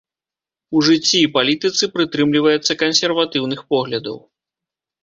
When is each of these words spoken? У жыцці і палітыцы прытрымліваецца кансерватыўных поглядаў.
У 0.79 0.81
жыцці 0.87 1.17
і 1.25 1.29
палітыцы 1.35 1.83
прытрымліваецца 1.99 2.79
кансерватыўных 2.81 3.59
поглядаў. 3.77 4.17